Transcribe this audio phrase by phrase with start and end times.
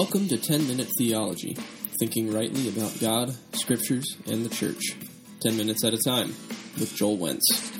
[0.00, 1.52] Welcome to 10 Minute Theology,
[1.98, 4.96] thinking rightly about God, Scriptures, and the Church.
[5.40, 6.28] 10 minutes at a time,
[6.78, 7.70] with Joel Wentz.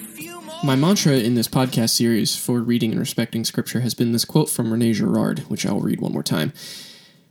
[0.62, 4.50] My mantra in this podcast series for reading and respecting Scripture has been this quote
[4.50, 6.52] from Rene Girard, which I'll read one more time.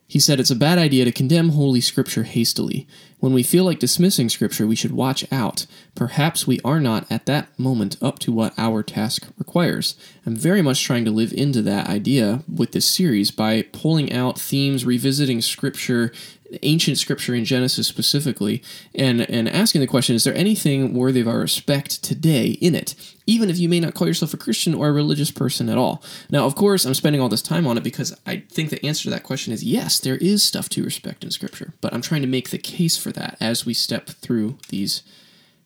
[0.10, 2.88] He said, It's a bad idea to condemn Holy Scripture hastily.
[3.20, 5.68] When we feel like dismissing Scripture, we should watch out.
[5.94, 9.94] Perhaps we are not at that moment up to what our task requires.
[10.26, 14.40] I'm very much trying to live into that idea with this series by pulling out
[14.40, 16.12] themes, revisiting Scripture,
[16.62, 18.64] ancient Scripture in Genesis specifically,
[18.96, 22.96] and, and asking the question is there anything worthy of our respect today in it?
[23.26, 26.04] Even if you may not call yourself a Christian or a religious person at all.
[26.30, 29.04] Now, of course, I'm spending all this time on it because I think the answer
[29.04, 32.22] to that question is yes, there is stuff to respect in Scripture, but I'm trying
[32.22, 35.04] to make the case for that as we step through these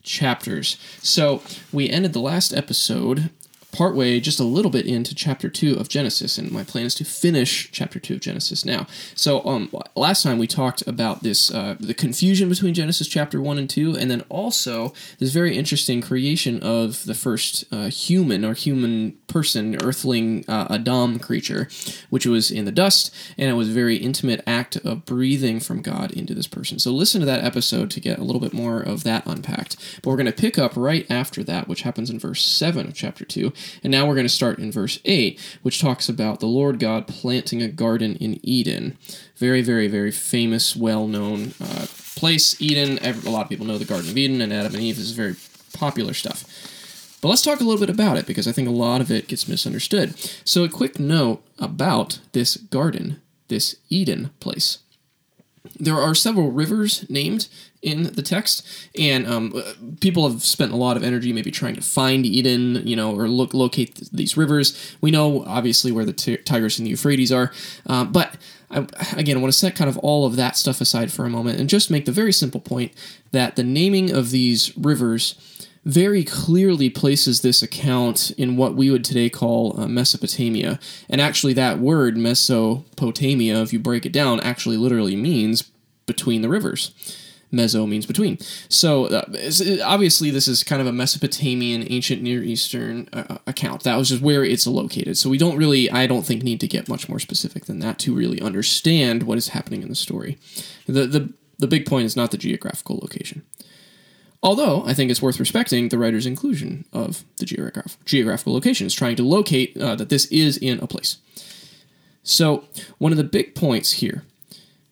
[0.04, 0.78] chapters.
[1.02, 1.42] So
[1.72, 3.30] we ended the last episode
[3.74, 7.04] partway just a little bit into chapter 2 of Genesis and my plan is to
[7.04, 8.88] finish chapter 2 of Genesis now.
[9.16, 13.58] So um last time we talked about this uh, the confusion between Genesis chapter 1
[13.58, 18.54] and 2 and then also this very interesting creation of the first uh, human or
[18.54, 21.68] human person earthling uh, Adam creature
[22.12, 25.82] which was in the dust and it was a very intimate act of breathing from
[25.82, 26.78] God into this person.
[26.78, 29.78] So listen to that episode to get a little bit more of that unpacked.
[30.02, 32.94] But we're going to pick up right after that which happens in verse 7 of
[32.94, 33.52] chapter 2
[33.84, 37.08] and now we're going to start in verse 8, which talks about the Lord God
[37.08, 38.98] planting a garden in Eden.
[39.38, 43.00] Very, very, very famous, well known uh, place, Eden.
[43.04, 45.36] A lot of people know the Garden of Eden, and Adam and Eve is very
[45.74, 46.46] popular stuff.
[47.22, 49.28] But let's talk a little bit about it because I think a lot of it
[49.28, 50.14] gets misunderstood.
[50.44, 54.80] So, a quick note about this garden, this Eden place.
[55.80, 57.48] There are several rivers named
[57.82, 59.64] in the text, and um,
[60.02, 63.30] people have spent a lot of energy maybe trying to find Eden, you know, or
[63.30, 64.96] look locate th- these rivers.
[65.00, 67.52] We know obviously where the t- Tigris and the Euphrates are,
[67.88, 68.36] uh, but
[68.70, 68.80] I,
[69.16, 71.60] again, I want to set kind of all of that stuff aside for a moment
[71.60, 72.92] and just make the very simple point
[73.32, 75.36] that the naming of these rivers
[75.86, 80.80] very clearly places this account in what we would today call uh, Mesopotamia.
[81.10, 85.70] And actually, that word, Mesopotamia, if you break it down, actually literally means
[86.06, 86.92] between the rivers.
[87.52, 88.40] Meso means between.
[88.68, 89.26] So uh,
[89.84, 93.84] obviously, this is kind of a Mesopotamian, ancient Near Eastern uh, account.
[93.84, 95.18] That was just where it's located.
[95.18, 98.00] So we don't really, I don't think, need to get much more specific than that
[98.00, 100.40] to really understand what is happening in the story.
[100.88, 103.44] The the the big point is not the geographical location.
[104.44, 109.16] Although I think it's worth respecting the writer's inclusion of the geograph- geographical locations, trying
[109.16, 111.18] to locate uh, that this is in a place.
[112.24, 112.66] So,
[112.98, 114.24] one of the big points here,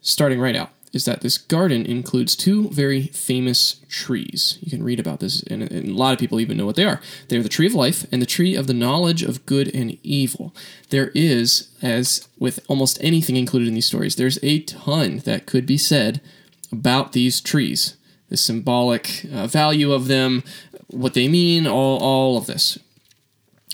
[0.02, 4.58] starting right out, is that this garden includes two very famous trees.
[4.62, 6.84] You can read about this, and, and, a lot of people even know what they
[6.84, 7.00] are.
[7.30, 9.98] They are the tree of life and the tree of the knowledge of good and
[10.04, 10.54] evil.
[10.90, 15.66] There is, as with almost anything included in these stories, there's a ton that could
[15.66, 16.20] be said
[16.72, 17.96] about these trees,
[18.32, 20.42] the symbolic uh, value of them,
[20.88, 22.80] what they mean, all, all of this.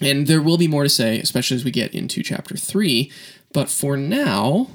[0.01, 3.11] And there will be more to say, especially as we get into chapter 3.
[3.53, 4.71] But for now,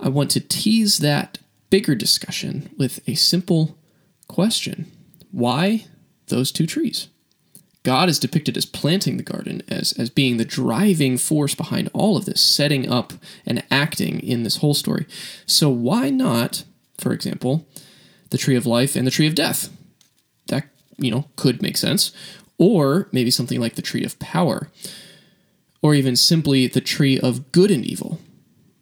[0.00, 1.38] I want to tease that
[1.68, 3.76] bigger discussion with a simple
[4.26, 4.90] question
[5.30, 5.84] Why
[6.28, 7.08] those two trees?
[7.82, 12.16] God is depicted as planting the garden, as, as being the driving force behind all
[12.16, 13.12] of this, setting up
[13.46, 15.06] and acting in this whole story.
[15.44, 16.64] So, why not,
[16.98, 17.66] for example,
[18.30, 19.68] the tree of life and the tree of death?
[20.48, 20.64] That,
[20.96, 22.12] you know, could make sense.
[22.58, 24.68] Or maybe something like the tree of power.
[25.82, 28.20] Or even simply the tree of good and evil.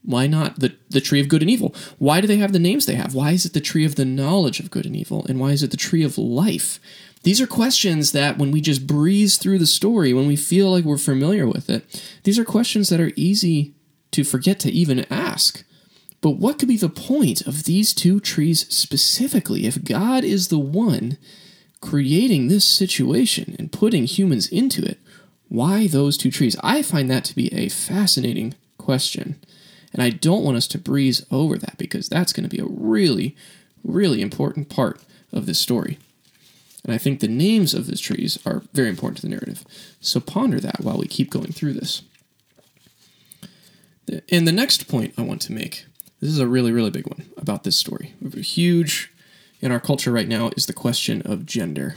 [0.02, 1.74] Why not the, the tree of good and evil?
[1.98, 3.14] Why do they have the names they have?
[3.14, 5.26] Why is it the tree of the knowledge of good and evil?
[5.28, 6.80] And why is it the tree of life?
[7.24, 10.84] These are questions that when we just breeze through the story, when we feel like
[10.84, 13.74] we're familiar with it, these are questions that are easy
[14.12, 15.64] to forget to even ask.
[16.20, 20.58] But what could be the point of these two trees specifically if God is the
[20.58, 21.16] one
[21.80, 24.98] creating this situation and putting humans into it?
[25.48, 26.56] Why those two trees?
[26.62, 29.36] I find that to be a fascinating question.
[29.92, 32.66] And I don't want us to breeze over that because that's going to be a
[32.66, 33.36] really,
[33.84, 35.00] really important part
[35.32, 35.98] of this story.
[36.84, 39.64] And I think the names of these trees are very important to the narrative.
[40.00, 42.02] So ponder that while we keep going through this.
[44.30, 45.84] And the next point I want to make
[46.20, 48.14] this is a really, really big one about this story.
[48.34, 49.10] Huge
[49.60, 51.94] in our culture right now is the question of gender.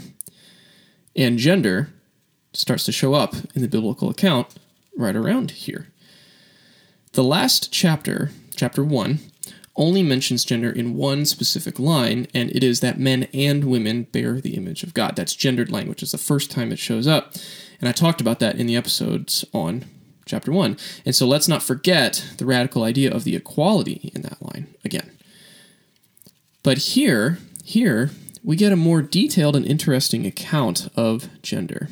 [1.15, 1.89] And gender
[2.53, 4.47] starts to show up in the biblical account
[4.95, 5.87] right around here.
[7.13, 9.19] The last chapter, chapter 1,
[9.75, 14.39] only mentions gender in one specific line, and it is that men and women bear
[14.39, 15.15] the image of God.
[15.15, 16.03] That's gendered language.
[16.03, 17.33] It's the first time it shows up.
[17.79, 19.85] And I talked about that in the episodes on
[20.31, 20.77] chapter 1.
[21.05, 25.11] And so let's not forget the radical idea of the equality in that line again.
[26.63, 28.11] But here, here,
[28.43, 31.89] we get a more detailed and interesting account of gender.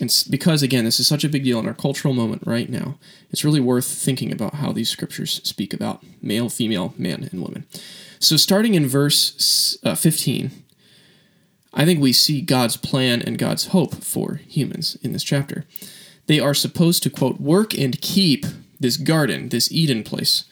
[0.00, 2.98] And because, again, this is such a big deal in our cultural moment right now,
[3.30, 7.66] it's really worth thinking about how these scriptures speak about male, female, man, and woman.
[8.18, 10.50] So, starting in verse uh, 15,
[11.74, 15.66] I think we see God's plan and God's hope for humans in this chapter.
[16.26, 18.46] They are supposed to, quote, work and keep
[18.78, 20.44] this garden, this Eden place.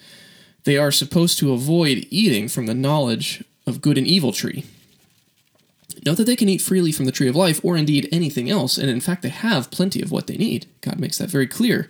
[0.65, 4.65] They are supposed to avoid eating from the knowledge of good and evil tree.
[6.05, 8.79] Note that they can eat freely from the tree of life, or indeed anything else,
[8.79, 10.67] and in fact, they have plenty of what they need.
[10.81, 11.89] God makes that very clear.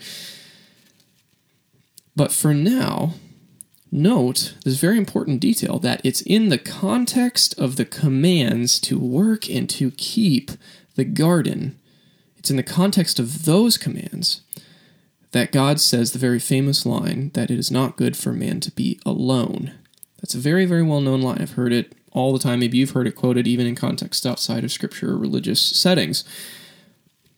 [2.17, 3.15] But for now,
[3.93, 9.49] note this very important detail that it's in the context of the commands to work
[9.49, 10.51] and to keep
[10.97, 11.79] the garden.
[12.41, 14.41] It's in the context of those commands
[15.33, 18.71] that God says the very famous line that it is not good for man to
[18.71, 19.75] be alone.
[20.23, 21.37] That's a very, very well known line.
[21.39, 22.61] I've heard it all the time.
[22.61, 26.25] Maybe you've heard it quoted even in context outside of scripture or religious settings.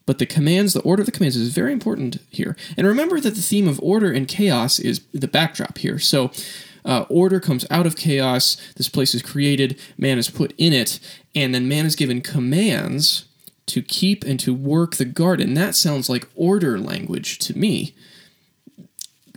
[0.05, 2.55] But the commands, the order of the commands is very important here.
[2.77, 5.99] And remember that the theme of order and chaos is the backdrop here.
[5.99, 6.31] So
[6.85, 8.55] uh, order comes out of chaos.
[8.77, 11.01] This place is created, man is put in it,
[11.35, 13.25] and then man is given commands
[13.67, 15.53] to keep and to work the garden.
[15.53, 17.95] That sounds like order language to me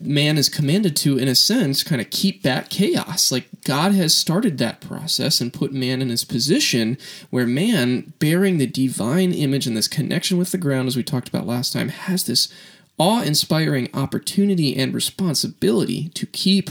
[0.01, 3.33] man is commanded to, in a sense, kind of keep back chaos.
[3.33, 6.99] Like God has started that process and put man in his position
[7.31, 11.29] where man, bearing the divine image and this connection with the ground, as we talked
[11.29, 12.53] about last time, has this
[12.99, 16.71] awe inspiring opportunity and responsibility to keep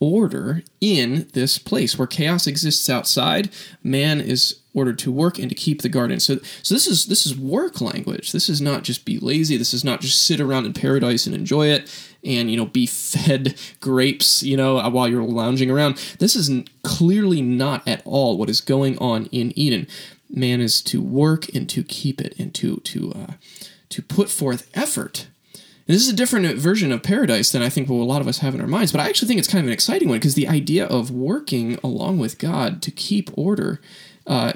[0.00, 3.48] order in this place where chaos exists outside
[3.82, 6.20] man is ordered to work and to keep the garden.
[6.20, 8.32] So so this is this is work language.
[8.32, 9.56] This is not just be lazy.
[9.56, 11.90] This is not just sit around in paradise and enjoy it
[12.24, 15.96] and you know be fed grapes you know while you're lounging around.
[16.18, 16.50] This is
[16.82, 19.86] clearly not at all what is going on in eden.
[20.28, 23.32] Man is to work and to keep it and to to uh,
[23.90, 25.28] to put forth effort.
[25.86, 28.28] And this is a different version of paradise than I think what a lot of
[28.28, 30.18] us have in our minds, but I actually think it's kind of an exciting one
[30.18, 33.82] because the idea of working along with God to keep order,
[34.26, 34.54] uh,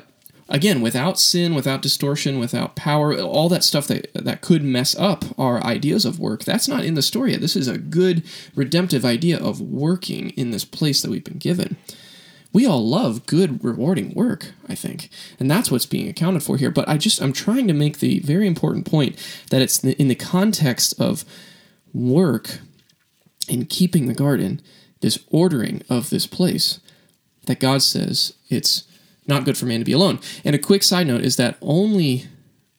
[0.49, 5.25] again, without sin, without distortion, without power, all that stuff that that could mess up
[5.39, 7.41] our ideas of work, that's not in the story yet.
[7.41, 8.23] This is a good
[8.55, 11.77] redemptive idea of working in this place that we've been given
[12.53, 15.09] we all love good rewarding work i think
[15.39, 18.21] and that's what's being accounted for here but i just i'm trying to make the
[18.21, 19.17] very important point
[19.50, 21.25] that it's in the context of
[21.93, 22.59] work
[23.49, 24.61] and keeping the garden
[25.00, 26.81] this ordering of this place
[27.47, 28.85] that god says it's
[29.29, 32.27] not good for man to be alone and a quick side note is that only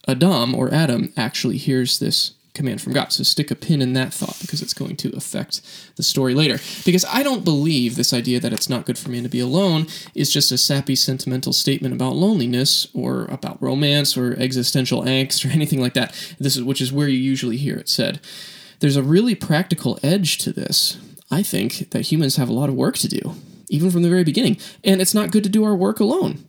[0.07, 3.13] adam or adam actually hears this command from God.
[3.13, 5.61] So stick a pin in that thought because it's going to affect
[5.95, 6.59] the story later.
[6.83, 9.87] Because I don't believe this idea that it's not good for man to be alone
[10.13, 15.51] is just a sappy sentimental statement about loneliness or about romance or existential angst or
[15.53, 16.11] anything like that.
[16.37, 18.19] This is which is where you usually hear it said.
[18.79, 20.97] There's a really practical edge to this.
[21.31, 23.35] I think that humans have a lot of work to do,
[23.69, 26.45] even from the very beginning, and it's not good to do our work alone.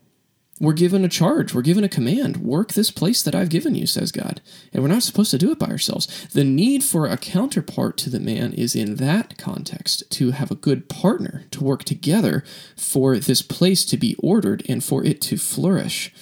[0.61, 2.37] We're given a charge, we're given a command.
[2.37, 4.43] Work this place that I've given you, says God.
[4.75, 6.29] And we're not supposed to do it by ourselves.
[6.35, 10.55] The need for a counterpart to the man is in that context to have a
[10.55, 12.45] good partner to work together
[12.77, 16.13] for this place to be ordered and for it to flourish.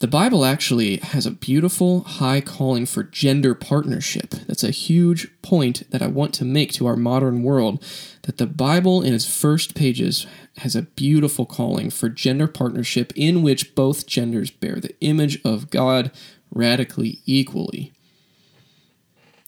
[0.00, 4.30] The Bible actually has a beautiful high calling for gender partnership.
[4.30, 7.82] That's a huge point that I want to make to our modern world
[8.22, 10.26] that the Bible in its first pages
[10.58, 15.70] has a beautiful calling for gender partnership in which both genders bear the image of
[15.70, 16.10] God
[16.50, 17.92] radically equally.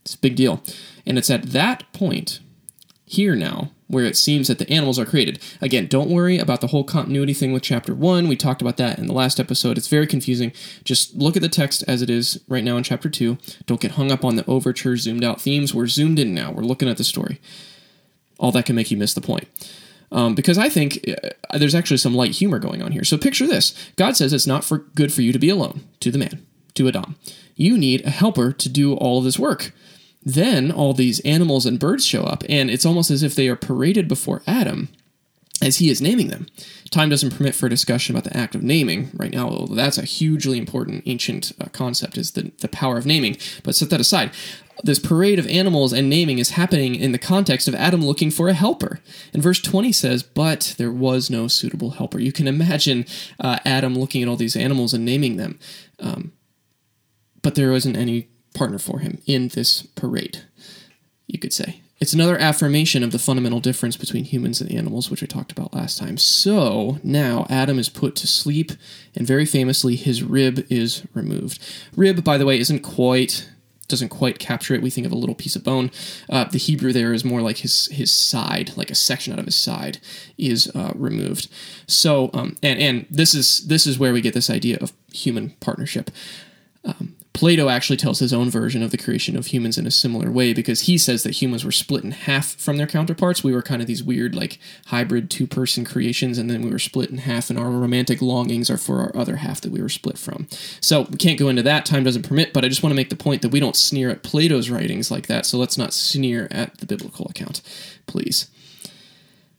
[0.01, 0.63] It's a big deal.
[1.05, 2.41] And it's at that point
[3.07, 5.41] here now where it seems that the animals are created.
[5.61, 8.27] Again, don't worry about the whole continuity thing with chapter 1.
[8.27, 9.79] We talked about that in the last episode.
[9.79, 10.53] It's very confusing.
[10.85, 13.39] Just look at the text as it is right now in chapter 2.
[13.67, 15.73] Don't get hung up on the overture, zoomed out themes.
[15.73, 16.51] We're zoomed in now.
[16.51, 17.41] We're looking at the story.
[18.39, 19.47] All that can make you miss the point.
[20.13, 23.05] Um, because I think uh, there's actually some light humor going on here.
[23.05, 26.11] So picture this God says it's not for good for you to be alone, to
[26.11, 27.17] the man, to Adam.
[27.57, 29.73] You need a helper to do all of this work.
[30.27, 33.55] Then all these animals and birds show up, and it's almost as if they are
[33.55, 34.89] paraded before Adam
[35.63, 36.49] as he is naming them.
[36.91, 39.99] Time doesn't permit for a discussion about the act of naming right now, although that's
[39.99, 43.37] a hugely important ancient uh, concept, is the, the power of naming.
[43.63, 44.33] But set that aside
[44.83, 48.49] this parade of animals and naming is happening in the context of Adam looking for
[48.49, 49.01] a helper.
[49.33, 52.19] And verse 20 says, But there was no suitable helper.
[52.19, 53.07] You can imagine
[53.41, 55.59] uh, Adam looking at all these animals and naming them.
[56.01, 56.33] Um,
[57.43, 60.43] but there wasn't any partner for him in this parade,
[61.27, 61.81] you could say.
[61.99, 65.75] It's another affirmation of the fundamental difference between humans and animals, which we talked about
[65.75, 66.19] last time.
[66.19, 68.73] So now Adam is put to sleep,
[69.15, 71.59] and very famously, his rib is removed.
[71.97, 73.49] Rib, by the way, isn't quite
[73.89, 74.83] doesn't quite capture it.
[74.83, 75.91] We think of a little piece of bone.
[76.29, 79.45] Uh, the Hebrew there is more like his his side, like a section out of
[79.45, 79.99] his side,
[80.37, 81.49] is uh, removed.
[81.87, 85.51] So, um, and and this is this is where we get this idea of human
[85.61, 86.11] partnership.
[86.85, 90.31] Um, Plato actually tells his own version of the creation of humans in a similar
[90.31, 93.45] way because he says that humans were split in half from their counterparts.
[93.45, 96.79] We were kind of these weird, like, hybrid two person creations, and then we were
[96.79, 99.91] split in half, and our romantic longings are for our other half that we were
[99.91, 100.49] split from.
[100.81, 103.11] So we can't go into that, time doesn't permit, but I just want to make
[103.11, 106.49] the point that we don't sneer at Plato's writings like that, so let's not sneer
[106.51, 107.61] at the biblical account,
[108.07, 108.49] please.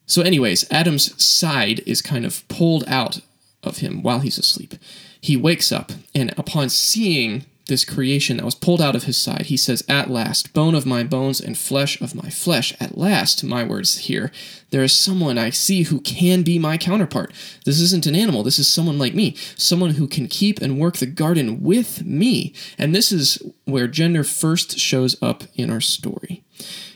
[0.07, 3.21] So, anyways, Adam's side is kind of pulled out
[3.61, 4.73] of him while he's asleep.
[5.21, 9.47] He wakes up, and upon seeing this creation that was pulled out of his side,
[9.47, 13.43] he says, At last, bone of my bones and flesh of my flesh, at last,
[13.43, 14.31] my words here,
[14.69, 17.33] there is someone I see who can be my counterpart.
[17.65, 20.97] This isn't an animal, this is someone like me, someone who can keep and work
[20.97, 22.53] the garden with me.
[22.77, 26.43] And this is where gender first shows up in our story.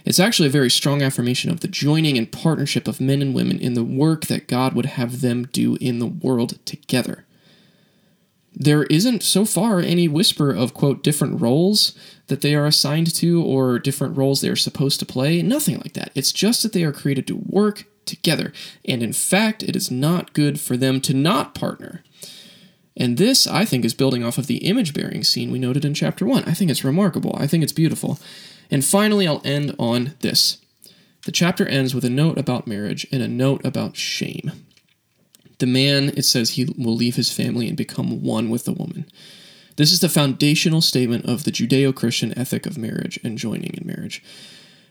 [0.03, 3.59] It's actually a very strong affirmation of the joining and partnership of men and women
[3.59, 7.25] in the work that God would have them do in the world together
[8.53, 11.95] there isn't so far any whisper of quote different roles
[12.27, 15.41] that they are assigned to or different roles they are supposed to play.
[15.41, 16.11] Nothing like that.
[16.15, 18.51] It's just that they are created to work together.
[18.85, 22.03] And in fact it is not good for them to not partner.
[22.97, 25.93] And this i think is building off of the image bearing scene we noted in
[25.93, 27.35] chapter 1 i think it's remarkable.
[27.37, 28.19] I think it's beautiful.
[28.69, 30.57] And finally i'll end on this.
[31.25, 34.51] The chapter ends with a note about marriage and a note about shame
[35.61, 39.05] the man, it says, he will leave his family and become one with the woman.
[39.77, 43.87] This is the foundational statement of the Judeo Christian ethic of marriage and joining in
[43.87, 44.21] marriage.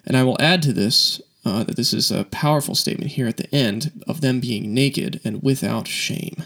[0.07, 3.37] And I will add to this uh, that this is a powerful statement here at
[3.37, 6.43] the end of them being naked and without shame.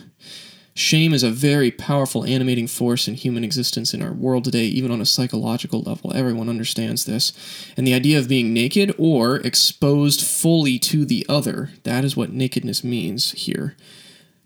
[0.76, 4.90] Shame is a very powerful animating force in human existence in our world today, even
[4.90, 6.12] on a psychological level.
[6.12, 7.32] Everyone understands this.
[7.76, 12.32] And the idea of being naked or exposed fully to the other, that is what
[12.32, 13.76] nakedness means here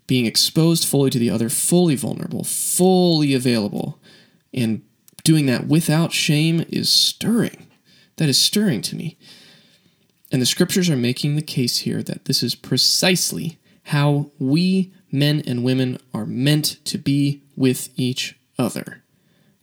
[0.09, 3.99] being exposed fully to the other, fully vulnerable, fully available,
[4.51, 4.81] and
[5.23, 7.67] doing that without shame is stirring.
[8.17, 9.19] That is stirring to me.
[10.31, 15.43] And the scriptures are making the case here that this is precisely how we, men
[15.45, 19.03] and women, are meant to be with each other.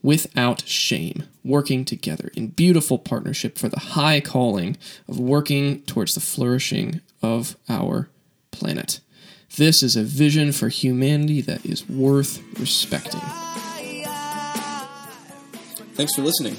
[0.00, 4.76] Without shame, working together in beautiful partnership for the high calling
[5.08, 8.08] of working towards the flourishing of our
[8.52, 9.00] planet.
[9.56, 13.20] This is a vision for humanity that is worth respecting.
[15.94, 16.56] Thanks for listening.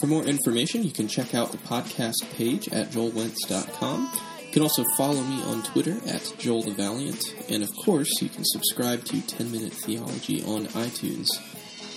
[0.00, 4.12] For more information, you can check out the podcast page at joelwentz.com.
[4.46, 7.20] You can also follow me on Twitter at Joel the Valiant.
[7.48, 11.28] And of course, you can subscribe to 10 Minute Theology on iTunes.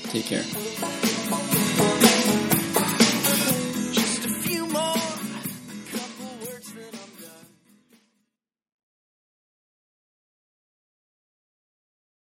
[0.09, 1.12] Take care.